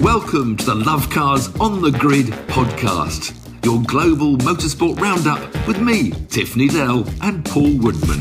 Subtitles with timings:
[0.00, 5.38] Welcome to the Love Cars on the Grid podcast, your global motorsport roundup
[5.68, 8.18] with me, Tiff Needell, and Paul Woodman.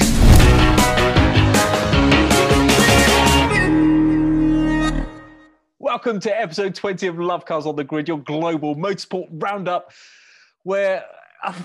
[5.80, 9.94] Welcome to episode 20 of Love Cars on the Grid, your global motorsport roundup,
[10.64, 11.06] where
[11.46, 11.56] an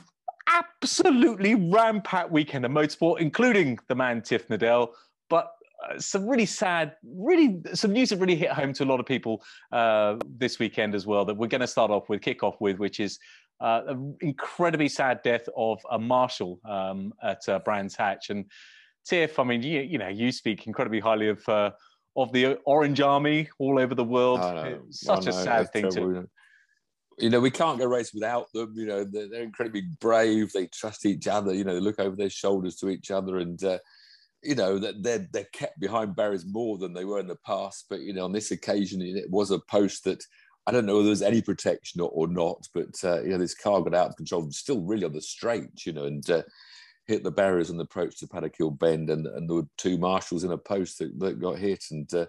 [0.46, 4.90] absolutely rampant weekend of motorsport, including the man Tiff Needell,
[5.28, 5.53] but
[5.90, 9.06] uh, some really sad, really some news that really hit home to a lot of
[9.06, 11.24] people uh, this weekend as well.
[11.24, 13.18] That we're going to start off with, kick off with, which is
[13.60, 18.30] uh, an incredibly sad death of a marshal um, at uh, Brands Hatch.
[18.30, 18.46] And
[19.04, 21.70] Tiff, I mean, you, you know, you speak incredibly highly of uh,
[22.16, 24.40] of the Orange Army all over the world.
[24.90, 26.28] Such a sad thing to.
[27.18, 28.72] You know, we can't go race without them.
[28.74, 30.52] You know, they're, they're, incredibly brave.
[30.52, 31.54] They trust each other.
[31.54, 33.78] You know, they look over their shoulders to each other, and uh,
[34.44, 37.86] you know that they're they're kept behind barriers more than they were in the past.
[37.88, 40.22] But you know, on this occasion, it was a post that
[40.66, 42.66] I don't know whether there's any protection or, or not.
[42.74, 45.84] But uh, you know, this car got out of control, still really on the straight.
[45.86, 46.42] You know, and uh,
[47.06, 49.98] hit the barriers on the approach to Paddock Hill Bend, and, and there were two
[49.98, 51.84] marshals in a post that, that got hit.
[51.90, 52.26] And uh,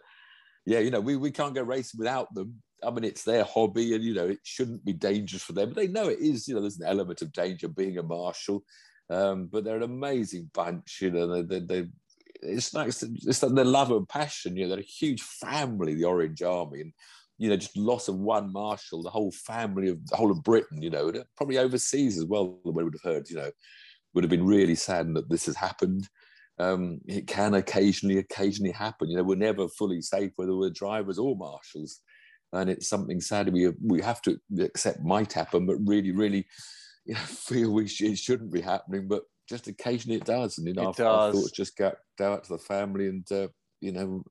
[0.66, 2.61] yeah, you know, we, we can't go racing without them.
[2.84, 5.70] I mean, it's their hobby, and you know, it shouldn't be dangerous for them.
[5.70, 6.48] But they know it is.
[6.48, 8.64] You know, there's an element of danger being a marshal.
[9.09, 11.00] Um, but they're an amazing bunch.
[11.02, 11.88] You know, they, they
[12.48, 14.56] it's like it's love and passion.
[14.56, 16.94] You know, they're a huge family, the Orange Army, and
[17.38, 20.82] you know, just loss of one marshal, the whole family of the whole of Britain.
[20.82, 22.60] You know, probably overseas as well.
[22.64, 23.30] We would have heard.
[23.30, 23.52] You know,
[24.14, 26.08] would have been really saddened that this has happened.
[26.58, 29.10] Um, it can occasionally, occasionally happen.
[29.10, 32.00] You know, we're never fully safe whether we're drivers or marshals,
[32.54, 36.48] and it's something sad we we have to accept might happen, but really, really,
[37.06, 39.08] you know, feel we sh- it shouldn't be happening.
[39.08, 42.44] But just occasionally it does, and you know, it our, thoughts just go, go out
[42.44, 43.48] to the family, and uh,
[43.82, 44.24] you know,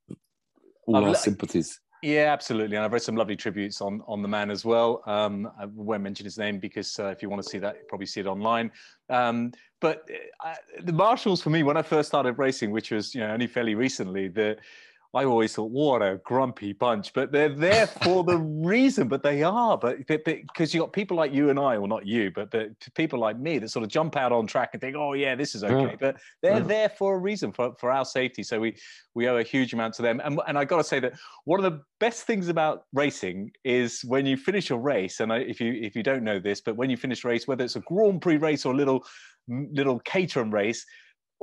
[0.87, 1.81] all I've our sympathies.
[2.03, 2.77] Yeah, absolutely.
[2.77, 5.03] And I've read some lovely tributes on on the man as well.
[5.07, 7.81] Um, I won't mention his name because uh, if you want to see that, you
[7.89, 8.71] probably see it online.
[9.09, 10.07] Um, but
[10.43, 13.31] uh, I, the marshals for me, when I first started racing, which was you know
[13.31, 14.59] only fairly recently, the
[15.15, 19.45] I always thought, what a grumpy bunch, but they're there for the reason, but they
[19.45, 22.71] are, but because you've got people like you and I, well, not you, but, but
[22.97, 25.55] people like me that sort of jump out on track and think, oh yeah, this
[25.55, 25.97] is okay, yeah.
[26.01, 26.65] but they're yeah.
[26.65, 28.43] there for a reason, for, for our safety.
[28.43, 28.77] So we,
[29.15, 30.21] we owe a huge amount to them.
[30.25, 31.13] And, and I got to say that
[31.45, 35.39] one of the best things about racing is when you finish a race, and I,
[35.39, 37.77] if you, if you don't know this, but when you finish a race, whether it's
[37.77, 39.05] a Grand Prix race or a little,
[39.49, 40.85] little Caterham race,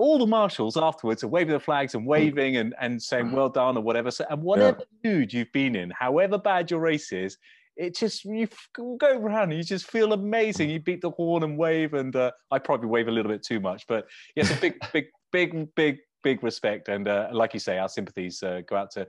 [0.02, 2.10] all the marshals afterwards are waving the flags and hmm.
[2.10, 4.10] waving and, and saying well done or whatever.
[4.10, 5.12] So, and whatever yeah.
[5.12, 7.38] mood you've been in, however bad your race is,
[7.78, 10.72] it just you go around and you just feel amazing.
[10.72, 13.60] You beat the horn and wave, and uh, I probably wave a little bit too
[13.60, 16.90] much, but yes, a big, big, big, big, big respect.
[16.90, 19.08] And uh, like you say, our sympathies uh, go out to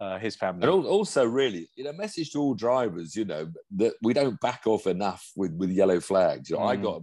[0.00, 0.66] uh, his family.
[0.66, 3.46] And also, really, you know, message to all drivers, you know,
[3.76, 6.48] that we don't back off enough with with yellow flags.
[6.48, 6.70] You know, mm.
[6.70, 7.02] I got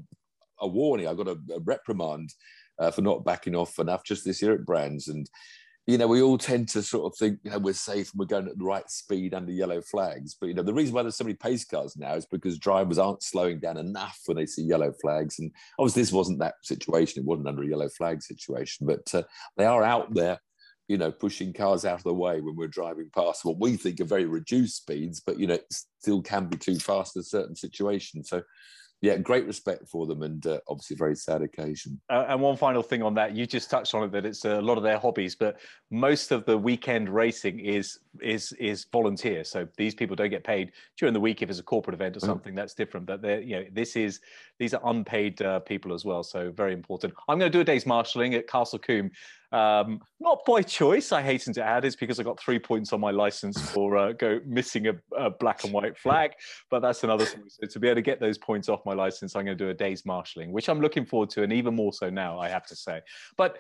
[0.59, 2.33] a warning, I got a, a reprimand
[2.79, 5.07] uh, for not backing off enough just this year at Brands.
[5.07, 5.29] And,
[5.85, 8.25] you know, we all tend to sort of think, you know, we're safe and we're
[8.25, 10.35] going at the right speed under yellow flags.
[10.39, 12.97] But, you know, the reason why there's so many pace cars now is because drivers
[12.97, 15.39] aren't slowing down enough when they see yellow flags.
[15.39, 17.21] And obviously, this wasn't that situation.
[17.21, 19.23] It wasn't under a yellow flag situation, but uh,
[19.55, 20.39] they are out there
[20.87, 23.99] you know, pushing cars out of the way when we're driving past what we think
[23.99, 25.65] are very reduced speeds, but you know, it
[25.99, 28.29] still can be too fast in certain situations.
[28.29, 28.41] So
[29.01, 31.99] yeah, great respect for them, and uh, obviously very sad occasion.
[32.09, 34.59] Uh, and one final thing on that, you just touched on it that it's a
[34.59, 35.59] lot of their hobbies, but
[35.91, 39.43] most of the weekend racing is is is volunteer.
[39.43, 42.19] So these people don't get paid during the week if it's a corporate event or
[42.19, 42.25] mm.
[42.25, 42.55] something.
[42.55, 43.05] That's different.
[43.05, 44.19] But they're you know this is
[44.59, 47.13] these are unpaid uh, people as well, so very important.
[47.27, 49.11] I'm going to do a day's marshalling at Castle Combe
[49.51, 52.99] um, not by choice, I hasten to add, it's because I got three points on
[52.99, 56.31] my license for uh, go missing a, a, black and white flag.
[56.69, 57.43] But that's another thing.
[57.47, 59.69] So to be able to get those points off my license, I'm going to do
[59.69, 62.65] a day's marshalling, which I'm looking forward to, and even more so now, I have
[62.67, 63.01] to say.
[63.37, 63.57] But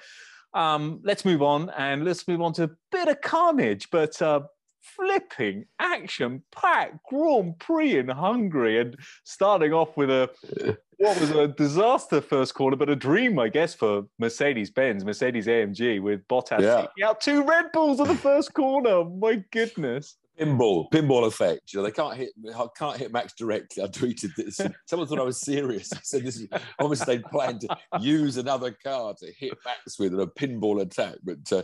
[0.53, 4.41] um, let's move on and let's move on to a bit of carnage, but uh,
[4.81, 10.29] flipping action packed Grand Prix in Hungary and starting off with a
[10.97, 15.47] what was a disaster first corner, but a dream, I guess, for Mercedes Benz, Mercedes
[15.47, 17.07] AMG with Bottas yeah.
[17.07, 19.05] out two Red Bulls in the first corner.
[19.05, 20.17] My goodness.
[20.39, 21.73] Pinball, pinball effect.
[21.73, 22.29] You know, they can't hit.
[22.55, 23.83] I can't hit Max directly.
[23.83, 24.61] I tweeted this.
[24.85, 25.91] Someone thought I was serious.
[25.93, 26.47] I said this is
[26.79, 31.15] obviously they planned to use another car to hit Max with a pinball attack.
[31.23, 31.63] But uh,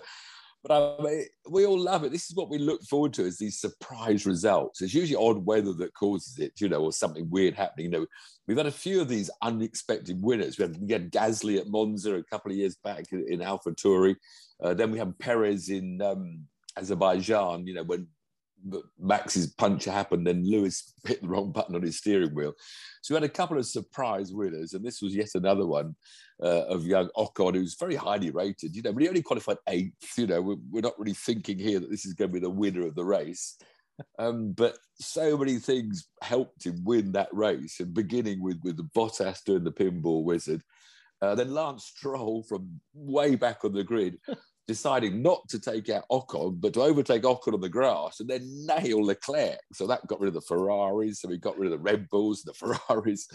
[0.64, 2.12] but I mean, we all love it.
[2.12, 4.82] This is what we look forward to: is these surprise results.
[4.82, 7.86] It's usually odd weather that causes it, you know, or something weird happening.
[7.88, 8.06] You know,
[8.48, 10.58] we've had a few of these unexpected winners.
[10.58, 14.16] We had, we had Gasly at Monza a couple of years back in AlphaTauri.
[14.64, 16.46] Uh, then we had Perez in um,
[16.78, 17.68] Azerbaijan.
[17.68, 18.08] You know, when
[19.00, 22.54] Max's puncture happened, then Lewis hit the wrong button on his steering wheel.
[23.02, 25.96] So we had a couple of surprise winners, and this was yet another one
[26.42, 28.76] uh, of young Ocon, who's very highly rated.
[28.76, 30.18] You know, but he only qualified eighth.
[30.18, 32.50] You know, we're, we're not really thinking here that this is going to be the
[32.50, 33.58] winner of the race.
[34.18, 38.90] Um, but so many things helped him win that race, and beginning with with the
[38.96, 40.64] Bottas doing the pinball wizard,
[41.22, 44.18] uh, then Lance Stroll from way back on the grid
[44.68, 48.66] deciding not to take out Ocon, but to overtake Ocon on the grass and then
[48.66, 49.60] nail Leclerc.
[49.74, 51.22] So that got rid of the Ferraris.
[51.22, 52.54] So we got rid of the Red Bulls, the
[52.90, 53.28] Ferraris.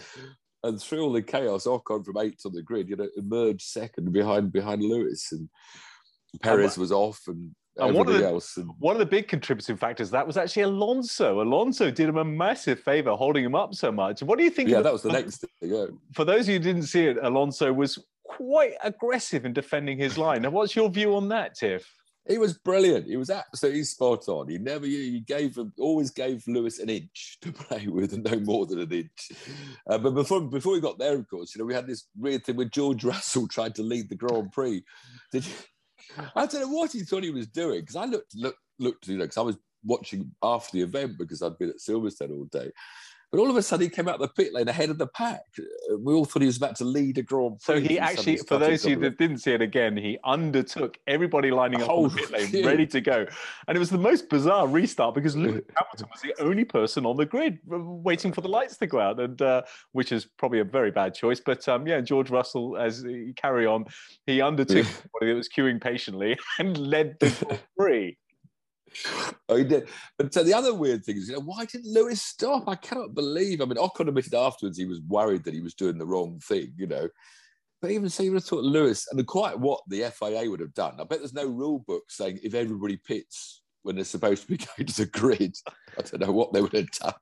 [0.63, 4.11] And through all the chaos, Ocon from eighth on the grid, you know, emerged second
[4.11, 5.31] behind behind Lewis.
[5.31, 5.49] And
[6.41, 8.57] Perez was off and and one of, the, else.
[8.57, 8.69] And...
[8.79, 11.41] one of the big contributing factors that was actually Alonso.
[11.41, 14.21] Alonso did him a massive favor holding him up so much.
[14.21, 14.69] What do you think?
[14.69, 15.49] Yeah, that was the next thing.
[15.61, 15.85] Yeah.
[16.13, 20.17] For those of you who didn't see it, Alonso was quite aggressive in defending his
[20.17, 20.43] line.
[20.43, 21.91] Now, what's your view on that, Tiff?
[22.27, 23.07] He was brilliant.
[23.07, 24.49] He was absolutely spot on.
[24.49, 28.67] He never, he gave, always gave Lewis an inch to play with, and no more
[28.67, 29.31] than an inch.
[29.89, 32.45] Uh, but before before we got there, of course, you know, we had this weird
[32.45, 34.83] thing where George Russell tried to lead the Grand Prix.
[35.31, 35.53] Did you?
[36.35, 39.17] I don't know what he thought he was doing because I looked, looked, looked, you
[39.17, 42.71] know, because I was watching after the event because I'd been at Silverstone all day.
[43.31, 45.05] But all of a sudden, he came out of the pit lane ahead of the
[45.05, 45.41] pack.
[45.99, 47.75] We all thought he was about to lead a Grand Prix.
[47.75, 51.51] So he actually, for those of you that didn't see it again, he undertook everybody
[51.51, 53.27] lining up oh, on the pit lane, ready to go.
[53.67, 57.17] And it was the most bizarre restart because Lewis Hamilton was the only person on
[57.17, 59.61] the grid waiting for the lights to go out, and uh,
[59.91, 61.39] which is probably a very bad choice.
[61.39, 63.85] But um, yeah, George Russell, as he carry on,
[64.25, 64.85] he undertook
[65.21, 65.27] yeah.
[65.27, 68.17] that was queuing patiently and led the Grand Prix
[69.49, 69.87] oh, he did.
[70.17, 72.67] But so the other weird thing is, you know, why didn't Lewis stop?
[72.67, 73.61] I cannot believe.
[73.61, 76.73] I mean, Ocon admitted afterwards he was worried that he was doing the wrong thing,
[76.77, 77.07] you know.
[77.81, 80.73] But even so, you would have thought Lewis, and quite what the FIA would have
[80.73, 80.95] done.
[80.99, 84.57] I bet there's no rule book saying if everybody pits when they're supposed to be
[84.77, 85.55] going to the grid.
[85.97, 87.13] I don't know what they would have done.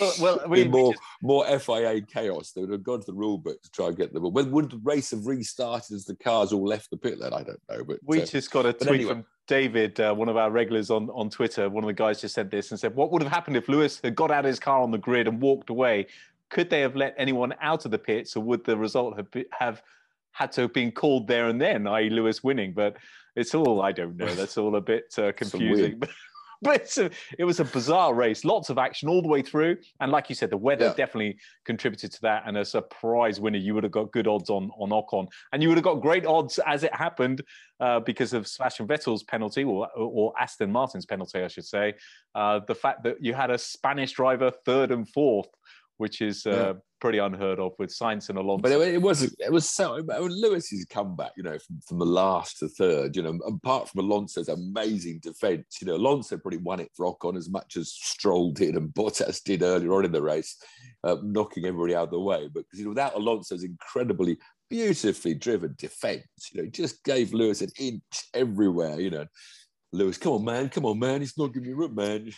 [0.00, 2.52] Well, well we, more more FIA chaos.
[2.52, 4.22] They would have gone to the rule book to try and get them.
[4.32, 7.32] When would the race have restarted as the cars all left the pit lane?
[7.32, 7.84] I don't know.
[7.84, 9.10] But we uh, just got a tweet anyway.
[9.10, 11.68] from David, uh, one of our regulars on, on Twitter.
[11.68, 14.00] One of the guys just said this and said, "What would have happened if Lewis
[14.04, 16.06] had got out of his car on the grid and walked away?
[16.50, 19.46] Could they have let anyone out of the pits, or would the result have be,
[19.58, 19.82] have
[20.32, 22.98] had to have been called there and then, i.e., Lewis winning?" But
[23.34, 24.32] it's all I don't know.
[24.34, 26.02] That's all a bit uh, confusing.
[26.62, 28.44] but a, it was a bizarre race.
[28.44, 30.94] Lots of action all the way through, and like you said, the weather yeah.
[30.94, 32.42] definitely contributed to that.
[32.46, 35.68] And a surprise winner, you would have got good odds on on Ocon, and you
[35.68, 37.42] would have got great odds as it happened
[37.80, 41.94] uh, because of Sebastian Vettel's penalty, or or Aston Martin's penalty, I should say.
[42.34, 45.48] Uh, the fact that you had a Spanish driver third and fourth
[45.98, 46.72] which is uh, yeah.
[47.00, 48.62] pretty unheard of with Sainz and Alonso.
[48.62, 51.98] But it, it was it was so I mean, Lewis's comeback, you know, from, from
[51.98, 56.58] the last to third, you know, apart from Alonso's amazing defence, you know, Alonso probably
[56.58, 60.12] won it for Ocon as much as Stroll did and Bottas did earlier on in
[60.12, 60.56] the race,
[61.04, 62.48] uh, knocking everybody out of the way.
[62.52, 64.38] But you know, without Alonso's incredibly
[64.70, 68.02] beautifully driven defence, you know, he just gave Lewis an inch
[68.34, 69.26] everywhere, you know.
[69.92, 71.20] Lewis, come on, man, come on, man.
[71.20, 72.30] He's not giving me room, man.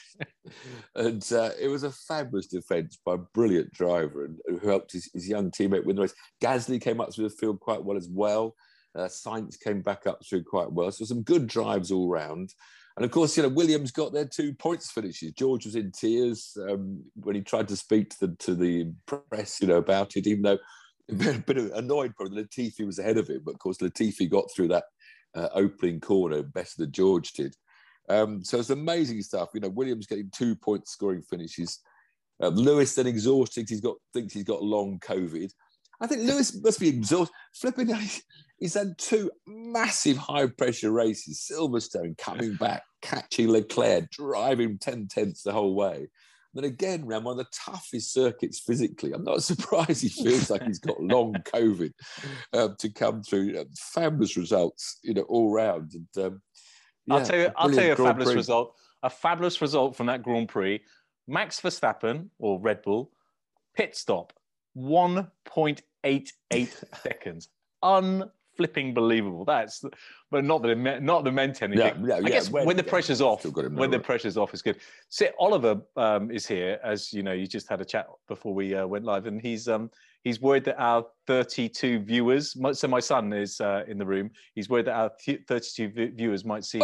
[0.95, 5.11] and uh, it was a fabulous defence by a brilliant driver and who helped his,
[5.13, 6.15] his, young teammate win the race.
[6.43, 8.55] Gasly came up through the field quite well as well.
[8.95, 10.93] Uh, Sainz came back up through quite well.
[10.93, 12.55] So some good drives all round.
[12.97, 15.33] And of course, you know, Williams got their two points finishes.
[15.33, 19.61] George was in tears um, when he tried to speak to the, to the press,
[19.61, 20.59] you know, about it, even though
[21.11, 23.43] a bit annoyed probably Latifi was ahead of him.
[23.45, 24.85] But of course, Latifi got through that
[25.35, 27.55] uh, opening corner better than George did.
[28.09, 29.51] Um, so it's amazing stuff.
[29.55, 31.79] You know, Williams getting two point scoring finishes.
[32.43, 33.69] Uh, Lewis then exhausted.
[33.69, 35.51] He's got thinks he's got long COVID.
[36.01, 37.35] I think Lewis must be exhausted.
[37.55, 37.95] Flipping,
[38.59, 41.49] he's had two massive high pressure races.
[41.51, 46.09] Silverstone coming back, catching Leclerc, driving 10 tenths the whole way.
[46.55, 49.13] Then again, ran one of the toughest circuits physically.
[49.13, 51.93] I'm not surprised he feels like he's got long COVID
[52.53, 53.53] um, to come through.
[53.53, 55.93] Know, fabulous results, you know, all round.
[55.95, 56.43] And um,
[57.07, 58.37] yeah, I'll tell you, I'll tell you a Grand fabulous Prix.
[58.37, 58.75] result.
[59.03, 60.81] A fabulous result from that Grand Prix.
[61.29, 63.13] Max Verstappen or Red Bull
[63.77, 64.33] pit stop,
[64.77, 67.49] 1.88 seconds.
[67.83, 68.31] Un
[68.61, 69.47] flipping believable.
[69.47, 69.83] That's,
[70.31, 72.05] but not that it meant, not that it meant anything.
[72.05, 74.77] Yeah, yeah, I guess when, when the pressure's off, when the pressure's off is good.
[75.09, 78.75] So Oliver um, is here, as you know, you just had a chat before we
[78.75, 79.91] uh, went live, and he's um,
[80.25, 82.55] he's worried that our 32 viewers.
[82.73, 84.31] So my son is uh, in the room.
[84.55, 85.11] He's worried that our
[85.49, 86.81] 32 viewers might see.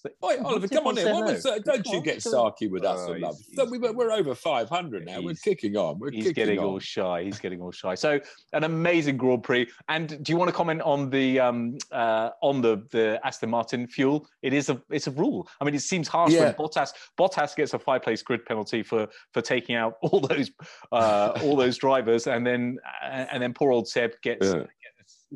[0.00, 1.06] So, Oi, Oliver, come on in.
[1.08, 3.36] Was, uh, don't you get sarky with us, oh, love.
[3.54, 5.20] So we, are over 500 now.
[5.20, 5.98] We're kicking on.
[5.98, 6.64] We're he's getting on.
[6.64, 7.24] all shy.
[7.24, 7.96] He's getting all shy.
[7.96, 8.20] So
[8.52, 9.66] an amazing Grand Prix.
[9.88, 13.88] And do you want to comment on the um, uh, on the the Aston Martin
[13.88, 14.28] fuel?
[14.42, 15.48] It is a it's a rule.
[15.60, 16.44] I mean, it seems harsh yeah.
[16.44, 20.52] when Bottas Bottas gets a five place grid penalty for for taking out all those
[20.92, 24.46] uh, all those drivers, and then and then poor old Seb gets.
[24.46, 24.64] Yeah.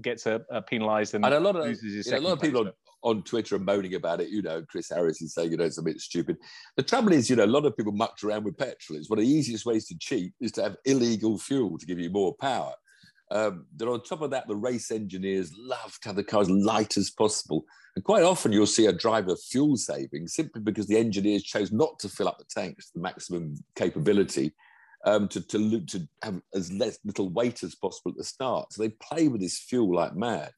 [0.01, 3.23] Gets, a, a penalised and, and, a lot of yeah, a lot of people on
[3.23, 4.29] Twitter and moaning about it.
[4.29, 6.37] You know, Chris Harris is saying, you know, it's a bit stupid.
[6.77, 8.99] The trouble is, you know, a lot of people mucked around with petrol.
[8.99, 11.99] It's one of the easiest ways to cheat is to have illegal fuel to give
[11.99, 12.73] you more power.
[13.31, 16.97] Um, then on top of that, the race engineers love to have the cars light
[16.99, 17.65] as possible.
[17.97, 21.99] And quite often you'll see a driver fuel saving simply because the engineers chose not
[22.01, 24.53] to fill up the tanks to the maximum capability
[25.05, 28.73] um, to, to, to have as less little weight as possible at the start.
[28.73, 30.53] So they play with this fuel like mad.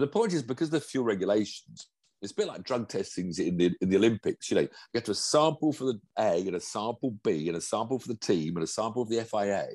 [0.00, 1.88] But the point is, because the fuel regulations,
[2.22, 4.50] it's a bit like drug testing in the in the Olympics.
[4.50, 7.56] You know, you get to a sample for the A and a sample B and
[7.58, 9.66] a sample for the team and a sample of the FIA.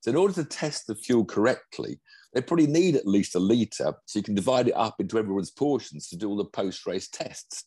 [0.00, 2.00] So in order to test the fuel correctly,
[2.32, 5.50] they probably need at least a litre, so you can divide it up into everyone's
[5.50, 7.66] portions to do all the post-race tests.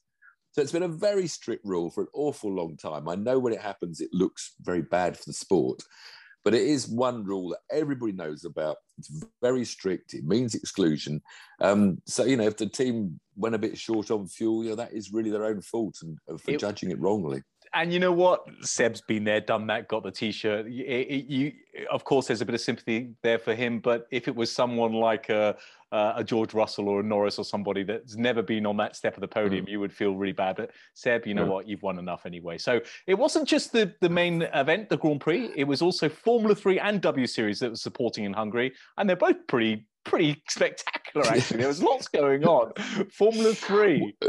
[0.53, 3.07] So it's been a very strict rule for an awful long time.
[3.07, 5.83] I know when it happens, it looks very bad for the sport.
[6.43, 8.77] But it is one rule that everybody knows about.
[8.97, 10.13] It's very strict.
[10.13, 11.21] It means exclusion.
[11.61, 14.75] Um, so you know, if the team went a bit short on fuel, you know,
[14.75, 17.41] that is really their own fault and for it, judging it wrongly
[17.73, 18.45] and you know what?
[18.61, 20.67] Seb's been there, done that, got the t-shirt.
[20.67, 20.83] You,
[21.27, 21.51] you,
[21.91, 23.79] of course, there's a bit of sympathy there for him.
[23.79, 25.55] But if it was someone like a,
[25.91, 29.21] a George Russell or a Norris or somebody that's never been on that step of
[29.21, 29.69] the podium, mm.
[29.69, 30.55] you would feel really bad.
[30.55, 31.49] But Seb, you know mm.
[31.49, 31.67] what?
[31.67, 32.57] You've won enough anyway.
[32.59, 35.51] So it wasn't just the the main event, the Grand Prix.
[35.55, 39.15] It was also Formula Three and W Series that was supporting in Hungary, and they're
[39.15, 41.25] both pretty pretty spectacular.
[41.27, 42.73] Actually, there was lots going on.
[43.11, 44.15] Formula Three.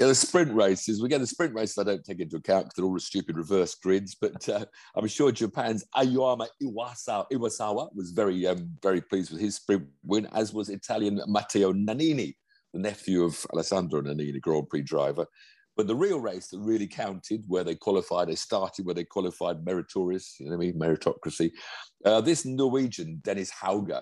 [0.00, 1.02] The sprint races.
[1.02, 1.76] We get the sprint races.
[1.76, 4.16] I don't take into account because they're all the stupid reverse grids.
[4.18, 4.64] But uh,
[4.96, 10.26] I'm sure Japan's Ayumu Iwasawa, Iwasawa was very, um, very pleased with his sprint win,
[10.32, 12.34] as was Italian Matteo Nannini,
[12.72, 15.26] the nephew of Alessandro Nannini, Grand Prix driver.
[15.76, 19.66] But the real race that really counted, where they qualified, they started where they qualified
[19.66, 21.50] meritorious, you know what I mean, meritocracy.
[22.06, 24.00] Uh, this Norwegian, Dennis Hauger,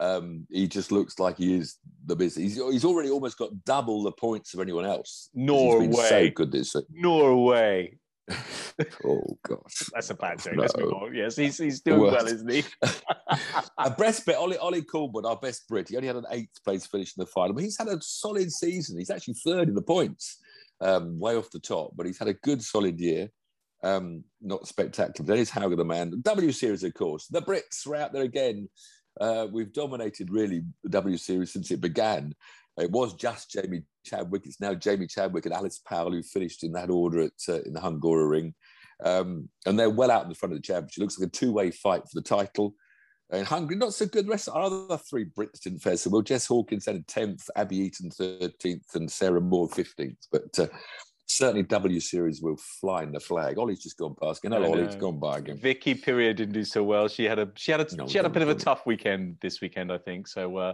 [0.00, 2.54] um, he just looks like he is the business.
[2.54, 5.30] He's, he's already almost got double the points of anyone else.
[5.34, 6.74] Norway, so good this.
[6.90, 7.98] Norway.
[9.04, 10.54] oh gosh, that's a bad joke.
[10.54, 10.62] No.
[10.62, 11.14] Let's move on.
[11.14, 12.64] Yes, he's he's doing well, well isn't he?
[13.78, 15.90] a best bet, Ollie Ollie Coolman, our best Brit.
[15.90, 18.50] He only had an eighth place finish in the final, but he's had a solid
[18.50, 18.98] season.
[18.98, 20.38] He's actually third in the points,
[20.80, 23.28] um, way off the top, but he's had a good solid year.
[23.82, 25.26] Um, not spectacular.
[25.26, 26.22] That is Hauger the man.
[26.22, 27.26] W Series, of course.
[27.26, 28.70] The Brits were out there again
[29.20, 32.34] uh, we've dominated really the W Series since it began.
[32.76, 34.46] It was just Jamie Chadwick.
[34.46, 37.72] It's now Jamie Chadwick and Alice Powell who finished in that order at uh, in
[37.72, 38.52] the Hungaroring,
[39.04, 40.98] um, and they're well out in the front of the championship.
[40.98, 42.74] It looks like a two-way fight for the title.
[43.32, 44.26] In Hungary, not so good.
[44.26, 46.20] The rest our other three Brits didn't fare so well.
[46.20, 50.18] Jess Hawkins had tenth, Abbie Eaton thirteenth, and Sarah Moore fifteenth.
[50.30, 50.66] But uh,
[51.26, 53.58] certainly W Series will fly in the flag.
[53.58, 54.44] Ollie's just gone past.
[54.44, 55.58] Know, Ollie's gone by again.
[55.58, 57.08] Vicky Piria didn't do so well.
[57.08, 59.38] She had a she had a no, she had a bit of a tough weekend
[59.40, 60.28] this weekend, I think.
[60.28, 60.72] So uh,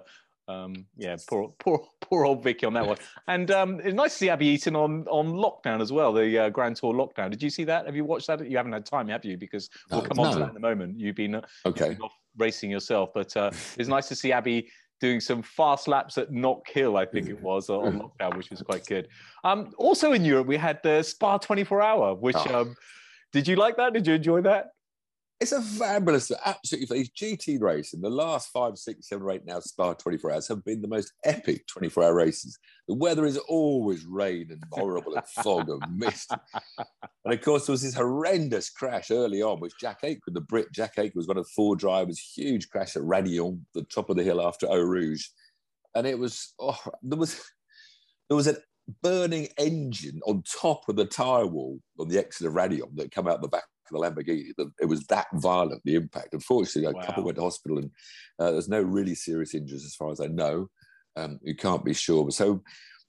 [0.48, 2.98] um, yeah, poor poor poor old Vicky on that one.
[3.28, 6.48] And um, it's nice to see Abbie Eaton on on Lochdown as well, the uh,
[6.50, 7.30] Grand Tour Lochdown.
[7.30, 7.86] Did you see that?
[7.86, 8.48] Have you watched that?
[8.48, 9.36] You haven't had time, have you?
[9.36, 10.24] Because we'll come no.
[10.24, 10.98] on to that in a moment.
[10.98, 11.96] You've been okay
[12.36, 14.68] racing yourself, but uh, it's nice to see Abbie
[15.00, 18.62] doing some fast laps at Knock Knockhill, I think it was, on Lochdown, which was
[18.62, 19.08] quite good.
[19.44, 22.60] Um, also in Europe, we had the Spa 24 hour, which oh.
[22.60, 22.76] um,
[23.32, 23.92] did you like that?
[23.92, 24.72] Did you enjoy that?
[25.40, 26.98] It's a fabulous, absolutely.
[26.98, 30.82] These GT racing, the last five, six, seven, eight now Spa 24 hours have been
[30.82, 32.58] the most epic 24 hour races.
[32.86, 36.32] The weather is always rain and horrible and fog and mist.
[37.24, 40.72] And of course, there was this horrendous crash early on, which Jack Aitken, the Brit
[40.72, 44.22] Jack Aitken, was one of four drivers, huge crash at Raidillon, the top of the
[44.22, 45.26] hill after Eau Rouge.
[45.94, 47.42] And it was, oh, there was,
[48.28, 48.56] there was an
[49.02, 53.28] burning engine on top of the tyre wall on the exit of Raidillon that come
[53.28, 54.52] out the back the Lamborghini.
[54.80, 56.34] It was that violent, the impact.
[56.34, 57.02] Unfortunately, a wow.
[57.02, 57.90] couple went to hospital and
[58.38, 60.68] uh, there's no really serious injuries as far as I know.
[61.16, 62.30] Um, you can't be sure.
[62.30, 62.62] So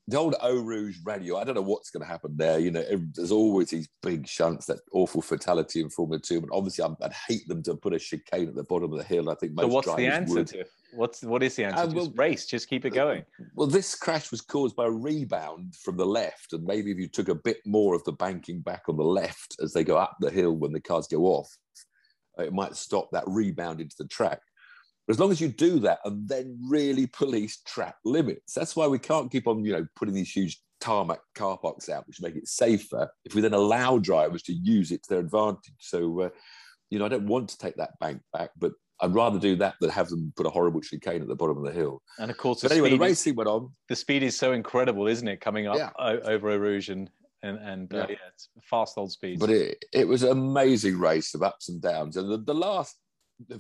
[0.08, 2.60] the old Eau Rouge radio, I don't know what's going to happen there.
[2.60, 6.42] You know, there's always these big shunts, that awful fatality in Formula Two.
[6.42, 9.06] But obviously, i would hate them to put a chicane at the bottom of the
[9.06, 9.30] hill.
[9.30, 10.48] I think most so what's the answer would.
[10.48, 11.84] to what's what is the answer?
[11.84, 13.24] Uh, well, just race, just keep it going.
[13.56, 17.08] Well, this crash was caused by a rebound from the left, and maybe if you
[17.08, 20.18] took a bit more of the banking back on the left as they go up
[20.20, 21.50] the hill when the cars go off,
[22.40, 24.40] it might stop that rebound into the track.
[25.12, 29.00] As long as you do that and then really police track limits, that's why we
[29.00, 32.48] can't keep on, you know, putting these huge tarmac car parks out, which make it
[32.48, 33.10] safer.
[33.26, 36.30] If we then allow drivers to use it to their advantage, so uh,
[36.90, 39.76] you know, I don't want to take that bank back, but I'd rather do that
[39.82, 42.02] than have them put a horrible chicane at the bottom of the hill.
[42.20, 43.72] And of course, but anyway, the racing went on.
[43.90, 45.42] The speed is so incredible, isn't it?
[45.42, 45.90] Coming up yeah.
[45.98, 47.10] over Rouge and
[47.44, 48.06] and, and uh, yeah.
[48.10, 48.16] yeah.
[48.34, 49.40] it's fast old speed.
[49.40, 52.18] But it, it was an amazing race of ups and downs.
[52.18, 52.98] And the, the last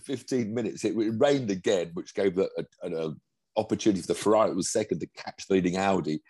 [0.03, 3.19] 15 minutes, it, it rained again, which gave an
[3.57, 6.21] opportunity for the Ferrari that was second to catch the leading Audi.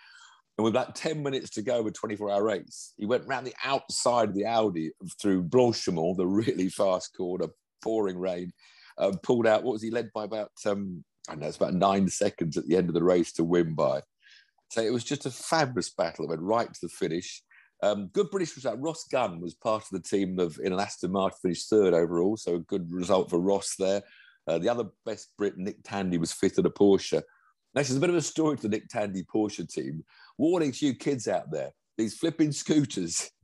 [0.58, 3.48] And with about 10 minutes to go of a 24 hour race, he went round
[3.48, 7.48] the outside of the Audi through Blanchimont, the really fast corner,
[7.84, 8.51] pouring rain,
[9.24, 9.63] pulled out.
[9.63, 12.75] What was he led by about, um, I know, it's about nine seconds at the
[12.75, 14.01] end of the race to win by.
[14.70, 16.25] So it was just a fabulous battle.
[16.25, 17.41] It went right to the finish.
[17.83, 18.79] Um, good British result.
[18.79, 22.38] Ross Gunn was part of the team of in an Aston Martin, finished third overall.
[22.38, 24.03] So a good result for Ross there.
[24.47, 27.21] Uh, the other best Brit, Nick Tandy, was fifth at a Porsche.
[27.73, 30.03] Now, there's a bit of a story to the Nick Tandy Porsche team.
[30.38, 33.29] Warning to you kids out there, these flipping scooters.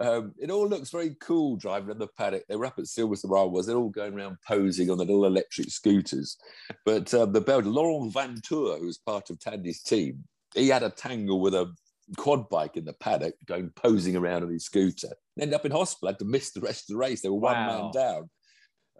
[0.00, 2.44] Um, it all looks very cool driving in the paddock.
[2.48, 3.66] They were up at Silverstone where I was.
[3.66, 6.38] They're all going around posing on the little electric scooters.
[6.86, 10.22] But uh, the Belgian, Laurens Vanthoor, who was part of Tandy's team,
[10.54, 11.74] he had a tangle with a
[12.16, 15.10] quad bike in the paddock going posing around on his scooter.
[15.40, 17.22] Ended up in hospital, had to miss the rest of the race.
[17.22, 17.82] They were one wow.
[17.82, 18.30] man down.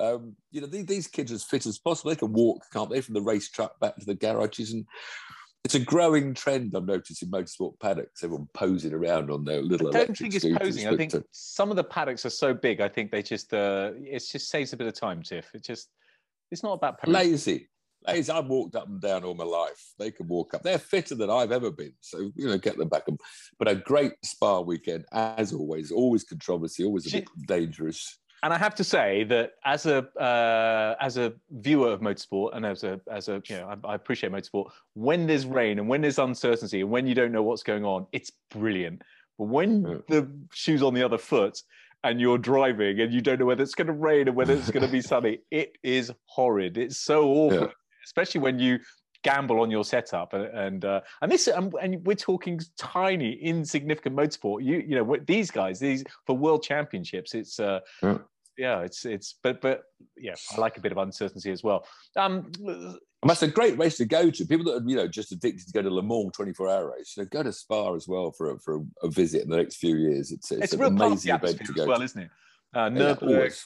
[0.01, 2.11] Um, you know, these, these, kids are as fit as possible.
[2.11, 4.73] They can walk, can't they, from the race track back to the garages.
[4.73, 4.87] And
[5.65, 8.23] it's a growing trend I've noticed in motorsport paddocks.
[8.23, 9.89] Everyone posing around on their little.
[9.89, 10.87] I don't think it's posing.
[10.87, 12.81] I think some of the paddocks are so big.
[12.81, 15.51] I think they just uh, it just saves a bit of time, Tiff.
[15.55, 15.89] It just
[16.51, 17.15] it's not about posing.
[17.15, 17.69] lazy.
[18.09, 19.93] I've walked up and down all my life.
[19.99, 20.63] They can walk up.
[20.63, 21.93] They're fitter than I've ever been.
[22.01, 23.05] So you know, get them back.
[23.59, 25.91] But a great spa weekend, as always.
[25.91, 26.85] Always controversy.
[26.85, 31.33] Always a bit dangerous and I have to say that as a uh, as a
[31.51, 35.27] viewer of motorsport and as a as a you know I, I, appreciate motorsport when
[35.27, 38.31] there's rain and when there's uncertainty and when you don't know what's going on, it's
[38.51, 39.03] brilliant.
[39.39, 39.97] But when yeah.
[40.09, 41.61] the shoe's on the other foot
[42.05, 44.71] and you're driving and you don't know whether it's going to rain and whether it's
[44.71, 46.79] going to be sunny, it is horrid.
[46.79, 47.67] It's so awful, yeah.
[48.09, 48.79] Especially when you
[49.25, 54.17] gamble on your setup and and, uh, and this and, and, we're talking tiny insignificant
[54.17, 58.19] motorsport you you know these guys these for world championships it's uh yeah.
[58.57, 59.83] yeah it's it's but but
[60.17, 61.85] yeah i like a bit of uncertainty as well
[62.17, 62.51] um
[63.21, 64.47] and that's a great race to go to.
[64.47, 67.15] People that are, you know, just addicted to go to Le Mans 24 hour race,
[67.17, 69.57] you know, go to Spa as well for a, for a, a visit in the
[69.57, 70.31] next few years.
[70.31, 72.05] It's, it's, it's an amazing event to go well, to.
[72.05, 72.31] isn't it?
[72.73, 73.65] Uh, Nürburgring,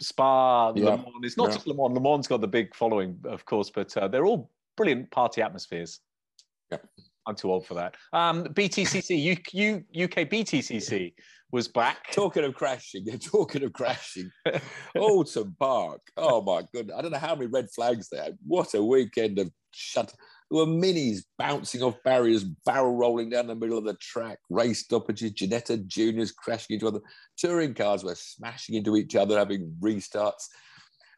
[0.00, 0.84] Spa, yeah.
[0.84, 1.06] Le Mans.
[1.22, 1.54] It's not yeah.
[1.54, 1.92] just Le Mans.
[1.94, 6.00] Le Mans got the big following, of course, but uh, they're all brilliant party atmospheres.
[6.70, 6.78] Yeah.
[7.26, 7.94] I'm too old for that.
[8.12, 11.12] Um, BTCC, U, U, UK BTCC
[11.52, 12.10] was back.
[12.12, 14.30] Talking of crashing, they're talking of crashing.
[14.96, 16.00] Oulton Park.
[16.16, 16.96] Oh my goodness.
[16.96, 18.30] I don't know how many red flags there.
[18.46, 20.14] What a weekend of shut.
[20.50, 24.80] There were minis bouncing off barriers, barrel rolling down the middle of the track, race
[24.80, 27.00] stoppages, Ginetta juniors crashing into other.
[27.36, 30.44] Touring cars were smashing into each other, having restarts.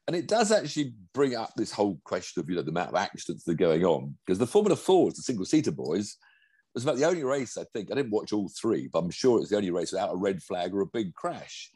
[0.08, 2.96] And it does actually bring up this whole question of you know the amount of
[2.96, 6.16] accidents that are going on because the Formula Fours, the single seater boys,
[6.74, 9.40] was about the only race I think I didn't watch all three, but I'm sure
[9.40, 11.70] it's the only race without a red flag or a big crash.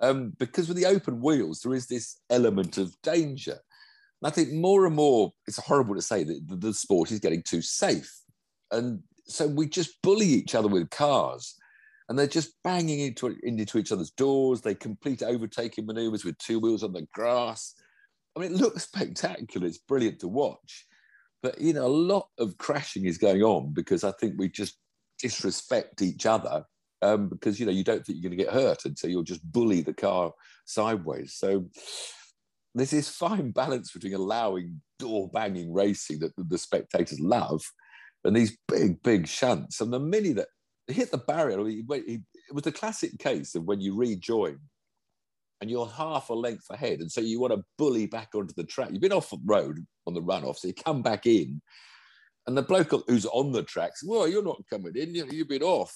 [0.00, 3.58] Um, because with the open wheels, there is this element of danger.
[4.22, 7.42] And I think more and more, it's horrible to say that the sport is getting
[7.42, 8.12] too safe.
[8.70, 11.56] And so we just bully each other with cars
[12.08, 14.60] and they're just banging into, into each other's doors.
[14.60, 17.74] They complete overtaking maneuvers with two wheels on the grass.
[18.36, 19.66] I mean, it looks spectacular.
[19.66, 20.86] It's brilliant to watch.
[21.42, 24.76] But, you know, a lot of crashing is going on because I think we just
[25.18, 26.64] disrespect each other
[27.00, 29.22] um, because, you know, you don't think you're going to get hurt and so you'll
[29.22, 30.32] just bully the car
[30.66, 31.34] sideways.
[31.34, 31.66] So
[32.74, 37.62] there's this fine balance between allowing door banging racing that the spectators love
[38.24, 39.80] and these big, big shunts.
[39.80, 40.48] And the mini that
[40.92, 41.58] hit the barrier.
[41.68, 44.58] It was the classic case of when you rejoin
[45.60, 48.64] and you're half a length ahead, and so you want to bully back onto the
[48.64, 48.90] track.
[48.92, 51.60] You've been off the road on the runoff, so you come back in,
[52.46, 55.14] and the bloke who's on the track "Well, you're not coming in.
[55.14, 55.94] You've been off."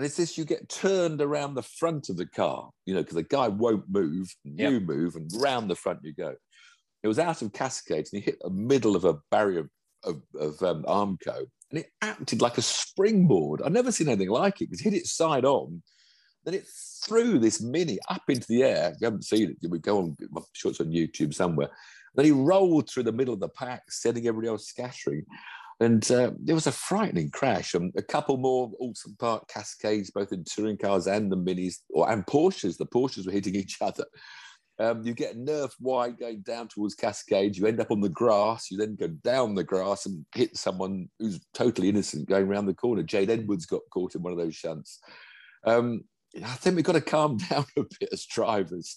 [0.00, 3.16] And it's this: you get turned around the front of the car, you know, because
[3.16, 4.72] the guy won't move, yep.
[4.72, 6.36] you move, and round the front you go.
[7.02, 9.68] It was out of Cascades, and he hit the middle of a barrier
[10.04, 13.60] of, of um, Armco, and it acted like a springboard.
[13.60, 15.82] I've never seen anything like it because it hit it side on,
[16.46, 16.64] then it
[17.04, 18.94] threw this mini up into the air.
[18.98, 21.68] You haven't seen it, you would go on, I'm sure it's on YouTube somewhere.
[22.14, 25.26] Then he rolled through the middle of the pack, sending everybody else scattering.
[25.80, 27.74] And uh, there was a frightening crash.
[27.74, 32.10] And a couple more Oulton Park cascades, both in touring cars and the minis, or
[32.10, 32.76] and Porsches.
[32.76, 34.04] The Porsches were hitting each other.
[34.78, 37.56] Um, you get nerf wide going down towards Cascade.
[37.56, 38.70] You end up on the grass.
[38.70, 42.74] You then go down the grass and hit someone who's totally innocent going around the
[42.74, 43.02] corner.
[43.02, 45.00] Jade Edwards got caught in one of those shunts.
[45.66, 46.04] Um,
[46.36, 48.96] I think we've got to calm down a bit as drivers,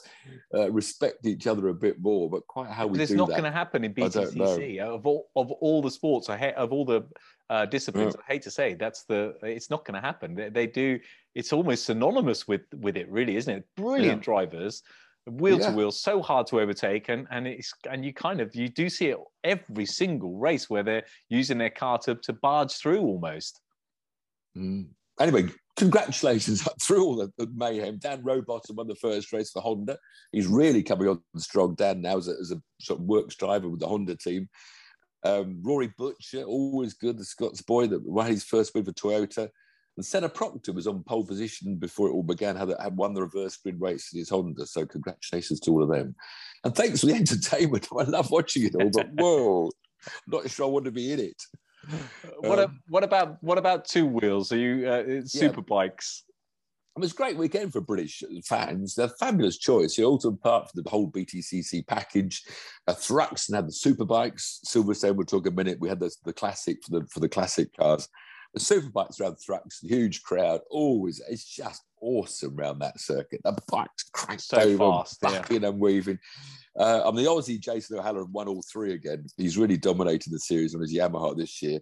[0.54, 2.30] uh, respect each other a bit more.
[2.30, 4.80] But quite how we but it's do not going to happen in BTCC.
[4.80, 7.04] Of all of all the sports, I hate, of all the
[7.50, 9.36] uh, disciplines, I hate to say that's the.
[9.41, 10.36] It's not going to happen.
[10.36, 11.00] They, they, do.
[11.34, 13.65] It's almost synonymous with with it, really, isn't it?
[13.78, 14.26] Brilliant yeah.
[14.26, 14.84] drivers,
[15.26, 15.72] wheel yeah.
[15.72, 18.89] to wheel, so hard to overtake, and and it's and you kind of you do
[18.89, 23.60] see it every single race where they're using their car to to barge through almost.
[24.56, 24.89] Mm.
[25.19, 27.98] Anyway, congratulations through all the, the, mayhem.
[27.98, 29.98] Dan Rowbottom won the first race for Honda.
[30.32, 31.76] He's really coming on strong.
[31.76, 34.50] Dan now as a, as a sort of works driver with the Honda team.
[35.26, 39.50] Um, Rory Butcher, always good, the Scots boy that won his first win for Toyota.
[39.96, 43.22] And Senna Proctor was on pole position before it all began, had, had won the
[43.22, 44.66] reverse grid race in his Honda.
[44.66, 46.16] So congratulations to all of them.
[46.64, 47.88] And thanks for the entertainment.
[47.98, 49.70] I love watching it all, but whoa,
[50.28, 51.42] not sure I want to be in it.
[52.39, 54.52] What um, a, what about what about two wheels?
[54.52, 55.65] Are you uh, super yeah.
[55.67, 56.24] bikes?
[56.96, 58.93] It was a great weekend for British fans.
[58.93, 59.98] They're a fabulous choice.
[59.98, 62.43] You also part for the whole BTCC package.
[62.88, 64.60] Uh, Thruxton had the super bikes.
[64.67, 65.80] Silverstone, we'll talk a minute.
[65.80, 68.08] We had the, the classic for the for the classic cars.
[68.54, 70.62] The super bikes around Thruxton, huge crowd.
[70.70, 73.42] Always, it's just awesome around that circuit.
[73.44, 75.70] The bikes cranked so over, fast, bucking yeah.
[75.70, 76.20] and weaving.
[76.78, 79.26] Uh, I'm the Aussie Jason O'Halloran won all three again.
[79.38, 81.80] He's really dominated the series on his Yamaha this year.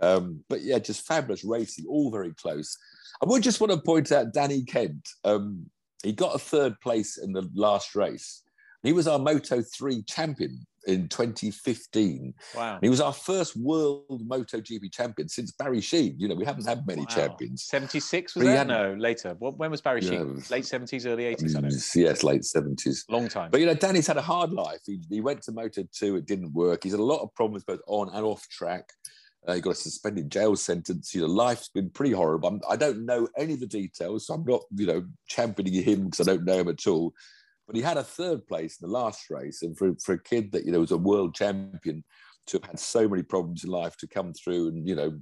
[0.00, 2.76] Um, but yeah, just fabulous racing, all very close.
[3.22, 5.08] I would just want to point out Danny Kent.
[5.24, 5.66] Um,
[6.02, 8.42] he got a third place in the last race.
[8.82, 12.34] He was our Moto 3 champion in 2015.
[12.54, 12.74] Wow.
[12.74, 16.14] And he was our first world MotoGP champion since Barry Sheene.
[16.18, 17.06] You know, we haven't had many wow.
[17.06, 17.64] champions.
[17.64, 18.56] 76 was that?
[18.56, 19.34] Had, no, later.
[19.38, 20.48] When was Barry Sheene?
[20.50, 21.68] Late 70s, early 80s, I know.
[21.94, 23.04] Yes, late 70s.
[23.08, 23.50] Long time.
[23.50, 24.80] But, you know, Danny's had a hard life.
[24.86, 26.82] He, he went to Moto 2, it didn't work.
[26.82, 28.84] He's had a lot of problems both on and off track.
[29.46, 31.14] Uh, he got a suspended jail sentence.
[31.14, 32.48] You know, life's been pretty horrible.
[32.48, 35.82] I'm, I do not know any of the details, so I'm not, you know, championing
[35.82, 37.14] him because I don't know him at all.
[37.70, 40.50] But he had a third place in the last race, and for, for a kid
[40.52, 42.02] that you know was a world champion
[42.46, 45.18] to have had so many problems in life to come through and you know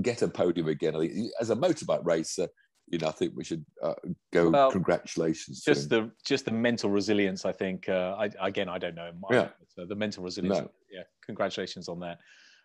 [0.00, 0.96] get a podium again.
[0.96, 2.48] I think as a motorbike racer,
[2.88, 3.94] you know, I think we should uh,
[4.32, 4.48] go.
[4.50, 5.62] Well, congratulations.
[5.62, 7.44] Just the just the mental resilience.
[7.44, 7.88] I think.
[7.88, 9.10] Uh, I, again, I don't know.
[9.30, 9.48] yeah.
[9.76, 10.58] But, uh, the mental resilience.
[10.58, 10.70] No.
[10.90, 11.02] Yeah.
[11.26, 12.18] Congratulations on that.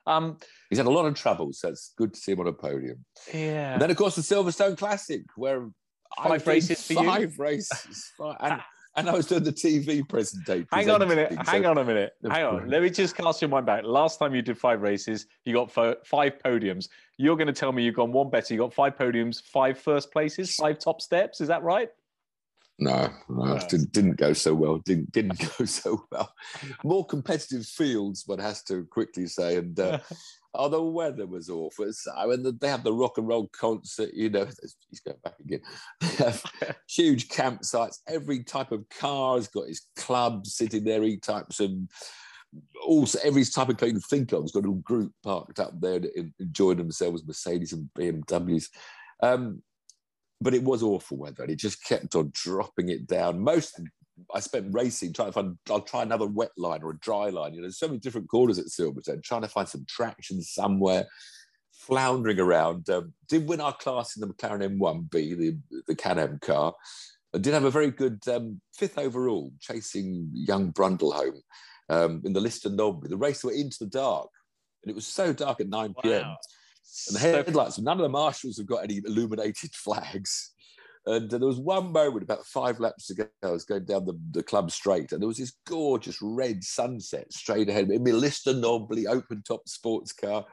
[0.06, 0.38] Um,
[0.70, 3.04] He's had a lot of trouble, so it's good to see him on a podium.
[3.34, 3.74] Yeah.
[3.74, 5.70] And then, of course, the Silverstone Classic, where
[6.16, 7.44] five races for five you.
[7.44, 8.62] races, five, and
[8.98, 10.68] and I was doing the TV presentation.
[10.72, 11.32] Hang on a minute.
[11.48, 12.16] Hang on a minute.
[12.30, 12.68] Hang on.
[12.68, 13.84] Let me just cast your mind back.
[13.84, 16.90] Last time you did five races, you got five podiums.
[17.18, 18.54] You're going to tell me you've gone one better.
[18.54, 21.40] You got five podiums, five first places, five top steps.
[21.40, 21.90] Is that right?
[22.80, 23.60] No, no, no.
[23.70, 24.78] Didn't, didn't go so well.
[24.80, 26.34] Didn't didn't go so well.
[26.84, 30.00] More competitive fields, one has to quickly say, and uh,
[30.58, 31.91] Oh, the weather was awful.
[31.93, 34.46] So, I mean, they have the rock and roll concert, you know,
[34.89, 35.62] he's going back again.
[36.89, 38.00] Huge campsites.
[38.08, 41.89] Every type of car has got his club sitting there, E types and
[42.86, 45.60] also every type of car you can think of has got a little group parked
[45.60, 46.02] up there
[46.39, 48.70] enjoying themselves, Mercedes and BMWs.
[49.22, 49.62] Um,
[50.39, 53.39] but it was awful weather and it just kept on dropping it down.
[53.39, 53.80] Most
[54.34, 55.58] I spent racing trying to find.
[55.70, 57.54] I'll try another wet line or a dry line.
[57.54, 59.24] You know, there's so many different corners at Silverstone.
[59.24, 61.08] Trying to find some traction somewhere,
[61.72, 62.90] floundering around.
[62.90, 66.74] Um, did win our class in the McLaren M1B, the the Can-Am car.
[67.34, 71.42] I did have a very good um, fifth overall, chasing young Brundle home
[71.90, 73.10] um, in the Lister Knobbly.
[73.10, 74.30] The race went into the dark,
[74.84, 76.24] and it was so dark at 9 p.m.
[76.24, 76.38] Wow.
[77.08, 80.54] And the headlights, none of the marshals have got any illuminated flags.
[81.08, 84.43] And there was one moment about five laps ago, I was going down the, the
[84.43, 89.08] club straight, and there was this gorgeous red sunset straight ahead in my Lister Knobbly
[89.08, 90.46] open top sports car.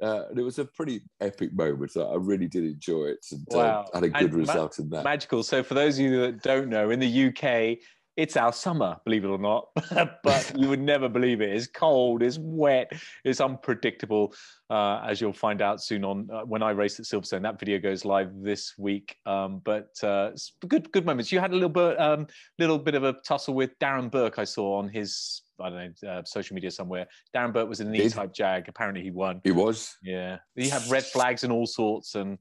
[0.00, 1.96] Uh, and it was a pretty epic moment.
[1.96, 3.84] I really did enjoy it and uh, wow.
[3.92, 5.04] uh, had a good and result ma- in that.
[5.04, 5.42] Magical.
[5.42, 7.78] So, for those of you that don't know, in the UK,
[8.16, 9.68] it's our summer, believe it or not.
[10.22, 11.50] but you would never believe it.
[11.50, 12.92] It's cold, it's wet,
[13.24, 14.34] it's unpredictable,
[14.70, 17.42] uh, as you'll find out soon on uh, when I race at Silverstone.
[17.42, 19.16] That video goes live this week.
[19.26, 20.30] Um, but uh,
[20.66, 21.30] good, good moments.
[21.30, 22.26] You had a little bit, um,
[22.58, 24.38] little bit of a tussle with Darren Burke.
[24.38, 25.42] I saw on his.
[25.58, 27.06] I don't know, uh, social media somewhere.
[27.34, 28.68] Darren Burke was in an E-Type Jag.
[28.68, 29.40] Apparently, he won.
[29.42, 29.96] He was.
[30.02, 32.36] Yeah, he had red flags and all sorts, and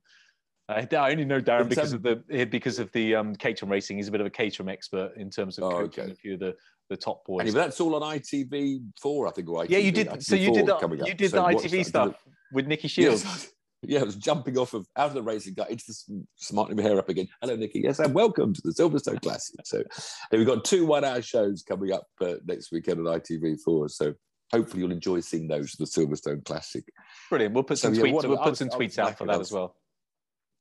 [0.67, 2.15] I, I only know Darren because of the
[2.49, 3.97] because of the um, Caterham racing.
[3.97, 6.11] He's a bit of a Caterham expert in terms of oh, coaching okay.
[6.11, 6.55] a few of the,
[6.89, 7.41] the top boys.
[7.41, 9.47] Anyway, that's all on ITV four, I think.
[9.47, 10.23] Or ITV, yeah, you did.
[10.23, 12.15] so you did the, you did so the ITV stuff
[12.51, 13.23] with Nikki Shields.
[13.23, 13.51] Yes.
[13.87, 16.89] Yeah, it was jumping off of out of the racing car into the smartening my
[16.89, 17.27] hair up again.
[17.39, 17.81] Hello, Nikki.
[17.81, 19.59] Yes, and welcome to the Silverstone Classic.
[19.63, 19.83] So,
[20.31, 23.91] we've got two one-hour shows coming up uh, next weekend on ITV4.
[23.91, 24.15] So,
[24.51, 26.83] hopefully, you'll enjoy seeing those the Silverstone Classic.
[27.29, 27.53] Brilliant.
[27.53, 28.13] We'll put some So, tweets.
[28.13, 29.75] we'll put was- some tweets out for that I as well.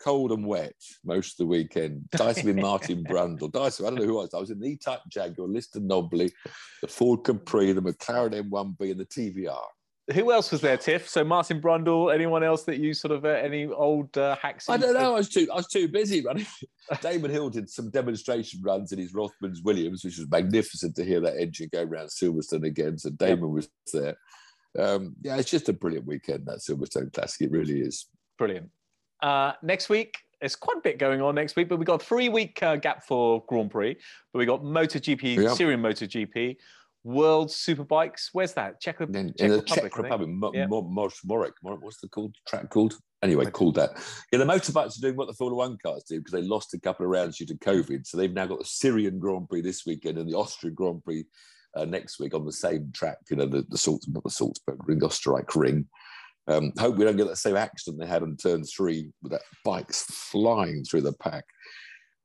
[0.01, 2.09] Cold and wet most of the weekend.
[2.11, 3.51] Dyson with Martin Brundle.
[3.51, 4.35] Dyson, I don't know who I was.
[4.35, 6.31] I was in the E-Type Jaguar, Lister Knobbly,
[6.83, 9.65] the Ford Capri, the McLaren M1B, and the TVR.
[10.13, 11.09] Who else was there, Tiff?
[11.09, 12.13] So Martin Brundle.
[12.13, 14.69] Anyone else that you sort of uh, any old uh, hacks?
[14.69, 15.15] I don't know.
[15.15, 15.49] I was too.
[15.51, 16.47] I was too busy running.
[17.01, 21.21] Damon Hill did some demonstration runs in his Rothmans Williams, which was magnificent to hear
[21.21, 22.99] that engine go around Silverstone again.
[22.99, 24.19] So Damon was there.
[24.79, 27.47] Um, yeah, it's just a brilliant weekend that Silverstone Classic.
[27.47, 28.07] It really is.
[28.37, 28.69] Brilliant.
[29.25, 32.05] Uh, next week, there's quite a bit going on next week, but we've got a
[32.05, 33.97] three week uh, gap for Grand Prix.
[34.33, 35.55] But we've got MotoGP, Yeah.
[35.55, 36.57] Styrian MotoGP,
[37.05, 38.29] World Superbikes.
[38.35, 38.83] Where's that?
[38.83, 39.93] Czech, then Czech in the Republic.
[39.93, 40.67] Czech Republic, Mo- Yeah.
[40.67, 42.99] Mo- Mo- Morek, Morek, what's the called track called?
[43.23, 43.93] Anyway, called that.
[44.31, 46.79] Yeah, the motorbikes are doing what the Formula One cars do because they lost a
[46.81, 48.07] couple of rounds due to COVID.
[48.07, 51.25] So they've now got the Styrian Grand Prix this weekend and the Austrian Grand Prix
[51.75, 53.17] uh, next week on the same track.
[53.31, 55.87] You know, the the Salz, not the Salzburg Ring, Österreich Ring.
[56.47, 59.43] Um, hope we don't get that same accident they had on turn three with that
[59.65, 61.45] bikes flying through the pack.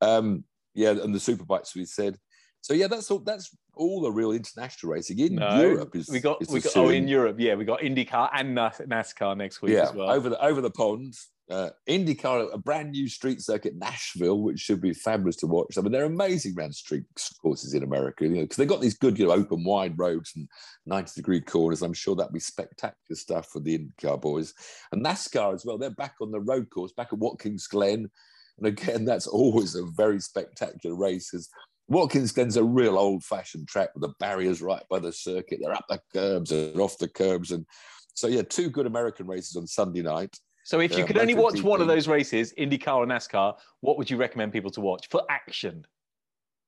[0.01, 2.17] Um, yeah, and the super bikes we said.
[2.62, 3.19] So yeah, that's all.
[3.19, 5.95] That's all the real international racing in No, Europe.
[5.95, 9.38] Is we got is we got oh in Europe, yeah, we got IndyCar and NASCAR
[9.38, 10.10] next week yeah, as well.
[10.10, 11.13] over the over the pond.
[11.49, 15.77] Uh, IndyCar, a brand new street circuit, Nashville, which should be fabulous to watch.
[15.77, 17.05] I mean, they're amazing round street
[17.41, 20.31] courses in America, you know, because they've got these good, you know, open wide roads
[20.35, 20.47] and
[20.85, 21.81] 90 degree corners.
[21.81, 24.53] I'm sure that'd be spectacular stuff for the IndyCar boys.
[24.91, 28.09] And NASCAR as well, they're back on the road course, back at Watkins Glen.
[28.59, 31.31] And again, that's always a very spectacular race.
[31.31, 31.49] 'cause
[31.88, 35.59] Watkins Glen's a real old fashioned track with the barriers right by the circuit.
[35.62, 37.51] They're up the curbs and off the curbs.
[37.51, 37.65] And
[38.13, 40.38] so, yeah, two good American races on Sunday night.
[40.69, 44.08] So if you could only watch one of those races, IndyCar or NASCAR, what would
[44.08, 45.84] you recommend people to watch for action?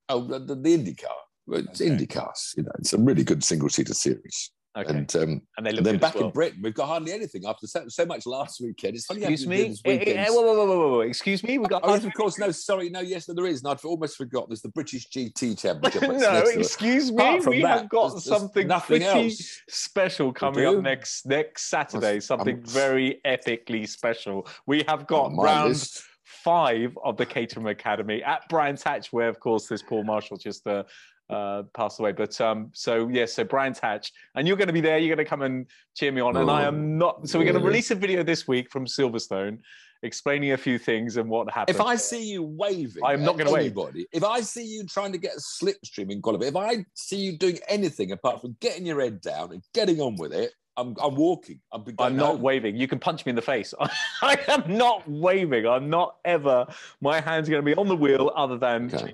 [0.10, 1.06] Oh, the, the, the IndyCar.
[1.50, 1.92] It's Okay.
[1.92, 4.50] IndyCars, you know, it's a really good single seater series.
[4.78, 6.26] Okay, And, um, and and then back well.
[6.28, 8.96] in Britain, we've got hardly anything after so, so much last weekend.
[8.96, 9.70] It's funny Excuse how you do me.
[9.70, 10.18] this weekend.
[10.20, 11.58] eh, whoa, whoa, whoa, whoa, Excuse me.
[11.58, 11.82] We got.
[11.84, 12.40] Oh, of course.
[12.40, 12.90] No, sorry.
[12.90, 13.64] No, yes, no, there is.
[13.64, 14.48] And I'd almost forgotten.
[14.52, 16.02] There's the British GT Championship.
[16.04, 16.60] no, Next to it.
[16.62, 17.40] excuse me.
[17.46, 19.62] We that, have got there's- there's something nothing pretty else.
[19.68, 22.00] special coming up next next Saturday.
[22.20, 24.48] That's- Something I'm- very epically special.
[24.68, 26.02] We have got round list.
[26.24, 30.66] five of the Caterham Academy at Brands Hatch, where of course this Paul Marshall just
[30.66, 30.84] uh,
[31.32, 32.12] uh, passed away.
[32.12, 34.98] But um, so yes, so Brands Hatch, and you're going to be there.
[34.98, 35.65] You're going to come and
[35.96, 37.28] cheer me on, and I Oh, am not.
[37.28, 39.60] So we're going to release a video this week from Silverstone,
[40.04, 41.76] explaining a few things and what happened.
[41.76, 43.62] If I see you waving, I'm not gonna wave.
[43.65, 44.08] anybody.
[44.12, 47.60] If I see you trying to get a slipstream in if I see you doing
[47.67, 51.60] anything apart from getting your head down and getting on with it, I'm, I'm walking.
[51.72, 52.41] I'm, going I'm not home.
[52.41, 52.76] waving.
[52.76, 53.74] You can punch me in the face.
[54.22, 55.67] I am not waving.
[55.67, 56.65] I'm not ever.
[57.02, 59.13] My hands are going to be on the wheel, other than Okay.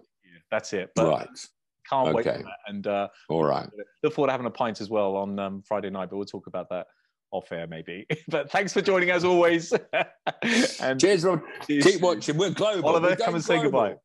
[0.52, 0.92] that's it.
[0.96, 1.48] But Right.
[1.90, 2.58] Can't wait for that.
[2.68, 3.70] And uh, All right.
[4.04, 6.10] look forward to having a pint as well on um, Friday night.
[6.10, 6.88] But we'll talk about that
[7.32, 8.06] off air maybe.
[8.30, 9.74] but thanks for joining as always.
[10.82, 11.42] and Cheers, Rob.
[11.68, 11.84] cheers.
[11.86, 12.38] Keep watching.
[12.38, 12.90] We're global.
[12.90, 13.72] Oliver, We're come and say global.
[13.72, 13.96] goodbye.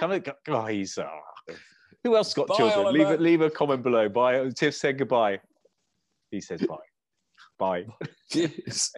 [0.00, 0.32] Come and go.
[0.48, 0.98] Oh, he's.
[0.98, 1.06] Uh,
[2.04, 2.92] who else got Bye, children?
[2.92, 3.14] Leave Oliver.
[3.14, 3.20] it.
[3.20, 4.08] Leave a comment below.
[4.08, 4.48] Bye.
[4.50, 5.38] Tiff said goodbye.
[6.30, 6.76] He says bye.
[7.58, 7.86] Bye.
[8.30, 8.92] Cheers.